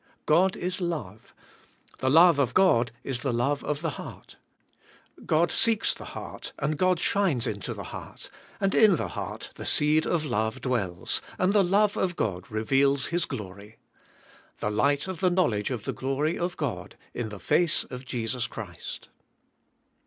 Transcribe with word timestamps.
God 0.25 0.55
is 0.57 0.81
love. 0.81 1.31
The 1.99 2.09
love 2.09 2.39
of 2.39 2.55
God 2.55 2.91
is 3.03 3.19
the 3.19 3.31
love 3.31 3.63
of 3.63 3.81
the 3.81 3.91
heart. 4.01 4.37
God 5.27 5.51
seeks 5.51 5.93
the 5.93 6.05
heart, 6.17 6.53
and 6.57 6.75
God 6.75 6.99
shines 6.99 7.45
into 7.45 7.71
the 7.75 7.83
heart, 7.93 8.31
and 8.59 8.73
in 8.73 8.95
the 8.95 9.09
heart 9.09 9.51
the 9.57 9.63
seed 9.63 10.07
of 10.07 10.25
love 10.25 10.59
dwells, 10.59 11.21
and 11.37 11.53
the 11.53 11.63
love 11.63 11.97
of 11.97 12.15
God 12.15 12.49
reveals 12.49 13.05
His 13.13 13.25
glory. 13.25 13.77
The 14.57 14.71
light 14.71 15.07
of 15.07 15.19
the 15.19 15.29
knowledge 15.29 15.69
of 15.69 15.83
the 15.83 15.93
glory 15.93 16.35
of 16.35 16.57
God 16.57 16.97
in 17.13 17.29
the 17.29 17.39
face 17.39 17.83
of 17.83 18.03
Jesus 18.03 18.47
Christ. 18.47 19.09